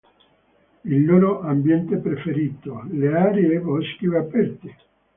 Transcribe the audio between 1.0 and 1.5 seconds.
loro